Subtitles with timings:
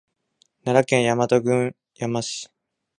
[0.65, 2.49] 奈良県大和郡山市